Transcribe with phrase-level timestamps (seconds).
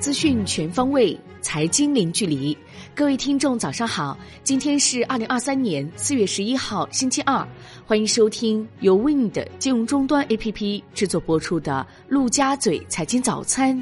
[0.00, 2.56] 资讯全方位，财经零距离。
[2.94, 4.18] 各位听众，早上好！
[4.42, 7.46] 今天是二零二三年四月十一号，星期二。
[7.84, 13.76] 欢迎收听由 Wind 金融终端 APP 制作播出的《陆家嘴财经早餐》。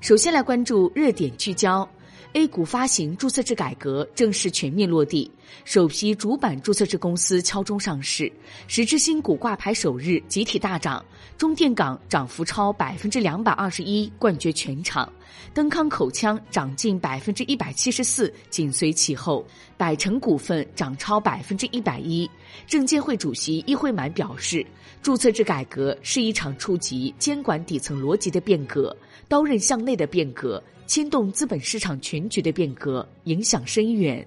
[0.00, 1.88] 首先来关注热点聚焦。
[2.32, 5.30] A 股发行注册制改革正式全面落地，
[5.64, 8.30] 首批主板注册制公司敲钟上市。
[8.66, 11.04] 十只新股挂牌首日集体大涨，
[11.38, 15.08] 中电港涨幅超百分之两百二十一，冠绝全场；
[15.52, 19.44] 登康口腔涨近百分之一百七十四，紧随其后；
[19.76, 22.28] 百城股份涨超百分之一百一。
[22.66, 24.64] 证监会主席易会满表示，
[25.02, 28.96] 注册制改革是一场触及监管底层逻辑的变革，
[29.28, 30.62] 刀刃向内的变革。
[30.86, 34.26] 牵动资本市场全局的变革，影响深远。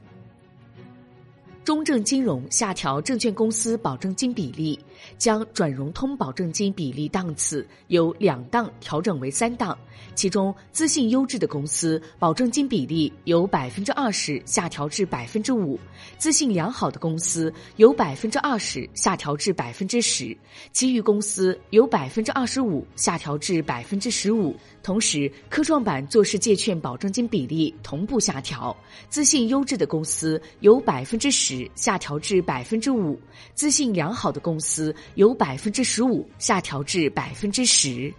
[1.67, 4.79] 中证金融下调证券公司保证金比例，
[5.17, 9.77] 将转融通保证金比例档次由两档调整为三档。
[10.15, 15.77] 其中，资信优质的公司保证金比例由百分之二十下调至百分之五；
[16.17, 20.33] 资信良好的公司由百分之二十下调至百分之十；
[20.71, 24.55] 其余公司由百分之二十五下调至百分之十五。
[24.81, 28.73] 同时，科创板做市借券保证金比例同步下调，
[29.09, 33.19] 资信优质的公司由百分之十下调至百分之五，
[33.53, 38.13] 资信良好的公司由百分之十五下调至百分之十。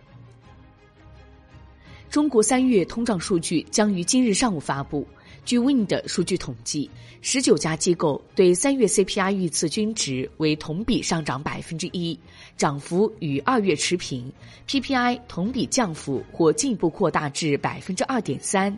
[2.08, 5.06] 中国三月通胀数据将于今日上午发布。
[5.44, 12.18] 据 Wind 数据统计，十九家机构对三月 CPI 预测均值为同比上涨百分之一，
[12.56, 14.30] 涨幅与二月持平
[14.66, 18.76] ；PPI 同比降幅或进一步扩大至百分之二点三。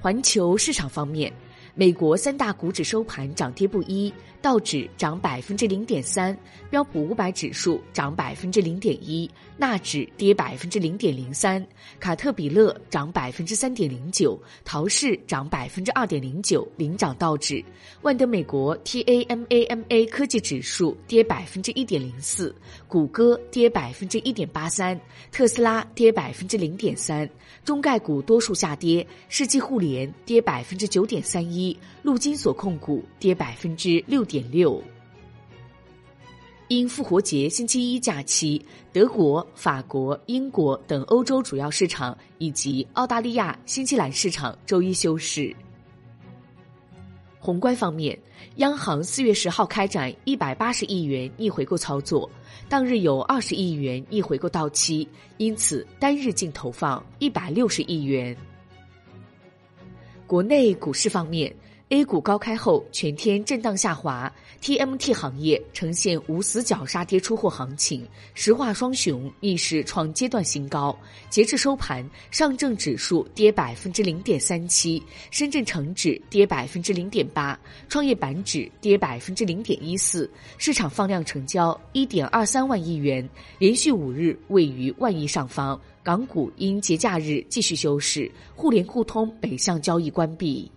[0.00, 1.32] 环球市场方面。
[1.78, 4.12] 美国三大股指收盘涨跌不一，
[4.42, 6.36] 道指涨百分之零点三，
[6.70, 11.64] 标普五百指数涨百分之零点一，纳指跌百分之零点零三，
[12.00, 17.64] 卡特彼勒涨百分之三点零九，陶氏涨百分之二点零九，领涨道指。
[18.02, 22.52] 万德美国 TAMAMA 科技指数跌百分之一点零四，
[22.88, 27.30] 谷歌跌百分之一点八三，特斯拉跌百分之零点三，
[27.64, 31.67] 中概股多数下跌，世纪互联跌百分之九点三一。
[32.02, 34.82] 陆金所控股跌百分之六点六。
[36.68, 38.62] 因复活节星期一假期，
[38.92, 45.54] 德国、法国、英国等欧洲主要市场以及澳大利亚、新西兰市场周一休市。
[47.40, 48.18] 宏观方面，
[48.56, 52.30] 央行四月十号开展一百八十亿元逆回购操作，
[52.68, 55.08] 当日有二十亿元逆回购到期，
[55.38, 58.36] 因此单日净投放一百六十亿元。
[60.28, 61.50] 国内股市方面
[61.90, 64.32] ，A 股高开后全天震荡下滑
[64.62, 70.96] ，TMT 行业呈现无死角杀跌出货行情，石化双雄逆势创阶段新高。
[71.30, 80.30] 截至收盘，上证指数跌百分之零点三七，深圳成指跌百分之零点八，创业板指跌百分之零点一四。
[80.58, 83.26] 市场放量成交一点二三万亿元，
[83.58, 85.80] 连续五日位于万亿上方。
[86.02, 90.70] 港股因节假日继续休市，互联互通北向交易关闭。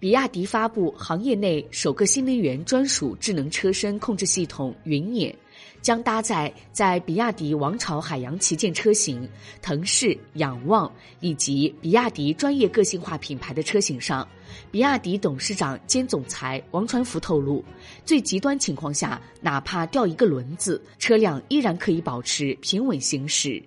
[0.00, 5.34] 比亚迪发布行业内首个新能源专属智能车身控制系统“云辇”。
[5.80, 9.28] 将搭载在比亚迪王朝海洋旗舰车型
[9.62, 14.26] 腾势、仰望以及比亚迪专业个性化品牌的车型上。
[14.72, 17.64] 比亚迪董事长兼总裁王传福透露，
[18.04, 23.62] 最极端情况下，哪怕掉一个轮子，车辆依然可以保持平稳行驶。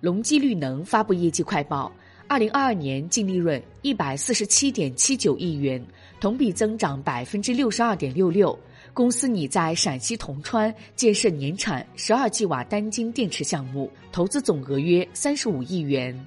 [0.00, 1.90] 隆基绿能发布业绩快报，
[2.30, 5.82] 二零二二年净利润一百四十七点七九亿元，
[6.20, 8.56] 同比增长百分之六十二点六六。
[8.92, 16.26] 公司拟在陕西铜川建设年产十二 G 瓦单晶电池项目，投资总额约三十五亿元。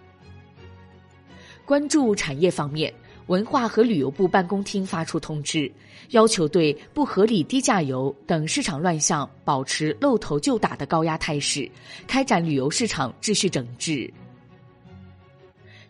[1.65, 2.91] 关注产业方面，
[3.27, 5.71] 文化和旅游部办公厅发出通知，
[6.09, 11.69] 要求对不合理低价游等市场乱象保持露头就打的高压态势，
[12.07, 14.11] 开展旅游市场秩序整治。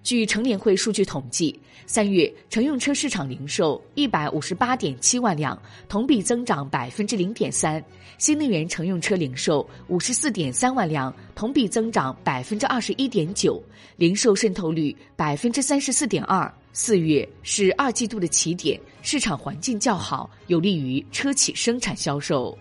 [0.03, 7.79] 据乘联会数据统计，三月乘用车市场零售一百五十八点七万辆，同比增长百分之零点三；
[8.17, 13.61] 新能源乘用车零售五十四点三万辆，同比增长百分之二十一点九，
[13.95, 16.51] 零售渗透率百分之三十四点二。
[16.73, 22.57] 四月是二季度的起点，市场环境较好，有利于车企生产销售。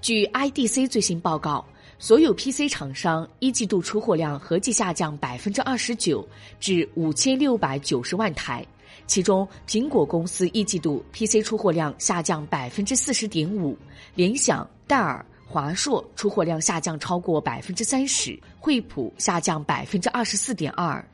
[0.00, 1.62] 据 IDC 最新报告。
[2.02, 6.26] 所有 PC 厂商一季度出货量合计下降百分之二十九，
[6.58, 8.66] 至五千六百九十万台。
[9.06, 13.76] 其中，苹果公司一季度 PC 出货量下降百分之四十点五，
[14.14, 15.24] 联想、戴尔。
[15.46, 21.04] 华硕出货量下降超过百分之三十，惠普下降百分之二十四点二。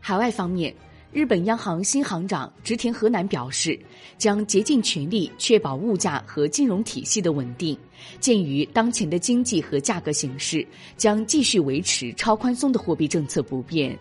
[0.00, 0.74] 海外方面。
[1.10, 3.78] 日本央行新行长植田和男表示，
[4.18, 7.76] 将竭尽全力确保物价和金融体系的稳定。
[8.20, 10.66] 鉴于当前的经济和价格形势，
[10.98, 13.98] 将继续维持超宽松的货币政策不变。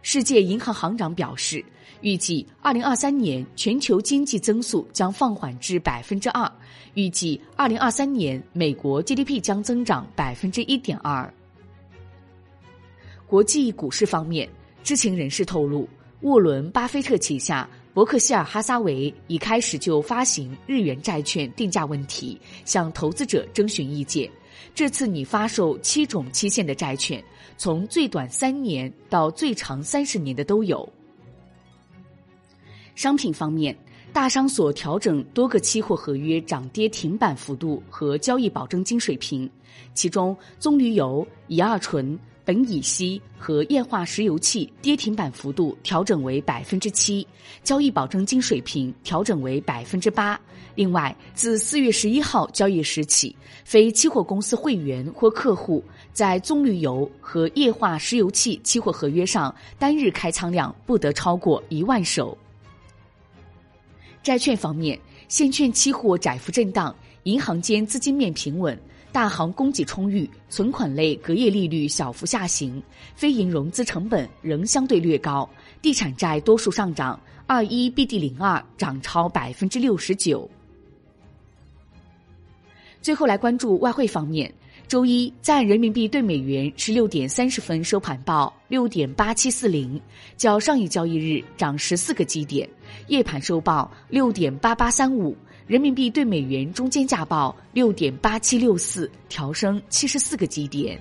[0.00, 1.62] 世界银行行长表示，
[2.00, 6.50] 预计二零二三年全球经济增速将放缓至百分之二，
[6.94, 11.30] 预计二零二三年美国 GDP 将增长百分之一点二。
[13.26, 14.48] 国际股市方面。
[14.82, 15.88] 知情人士透露，
[16.22, 24.30] 沃伦·巴菲特旗下伯克希尔哈撒韦已开始就发行日元债券定价问题向投资者征询意见。
[24.74, 27.22] 这次拟发售七种期限的债券，
[27.56, 30.88] 从最短三年到最长三十年的都有。
[32.94, 33.76] 商品方面，
[34.12, 39.48] 大商所调整多个期货合约涨跌停板幅度和交易保证金水平，
[39.94, 42.18] 其中棕榈油、乙二醇。
[42.46, 47.26] 苯乙烯和液化石油气跌停板幅度调整为百分之七，
[47.62, 50.40] 交易保证金水平调整为百分之八。
[50.74, 53.34] 另外，自四月十一号交易时起，
[53.64, 62.36] 非期货公司会员或客户在棕榈油和液化石油气期货合约上单日开仓量不得超过一万手。
[64.22, 64.98] 债券方面，
[65.28, 66.94] 现券期货窄幅震荡，
[67.24, 68.78] 银行间资金面平稳。
[69.12, 72.80] 大行供给充裕，存款类隔夜利率小幅下行，
[73.14, 75.48] 非银融资成本仍相对略高。
[75.82, 80.48] 地产债多数上涨，二一 BD 零二涨超百分之六十九。
[83.02, 84.52] 最后来关注外汇方面，
[84.86, 90.00] 周一在人民币对美元十六点三十分收盘报六点八七四零，
[90.36, 92.68] 较上一交易日涨十四个基点，
[93.08, 95.36] 夜盘收报六点八八三五。
[95.70, 101.00] 人民币对美元中间价报六点八七六四，调升七十四个基点。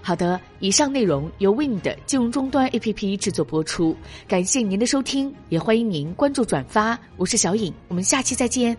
[0.00, 3.94] 好的，以上内容由 Wind 金融终端 APP 制作播出，
[4.26, 6.98] 感谢您的收听，也欢迎您关注转发。
[7.18, 8.74] 我是小颖，我们下期再见。